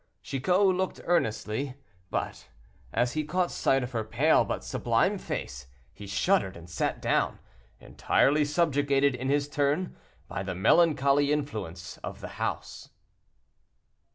Chicot 0.23 0.63
looked 0.75 0.99
earnestly, 1.03 1.75
but 2.09 2.49
as 2.91 3.13
he 3.13 3.23
caught 3.23 3.51
sight 3.51 3.83
of 3.83 3.91
her 3.91 4.03
pale 4.03 4.43
but 4.43 4.63
sublime 4.63 5.19
face, 5.19 5.67
he 5.93 6.07
shuddered 6.07 6.57
and 6.57 6.67
sat 6.67 6.99
down, 7.03 7.37
entirely 7.79 8.43
subjugated, 8.43 9.13
in 9.13 9.29
his 9.29 9.47
turn, 9.47 9.95
by 10.27 10.41
the 10.41 10.55
melancholy 10.55 11.31
influence 11.31 11.97
of 11.97 12.19
the 12.19 12.29
house. 12.41 12.89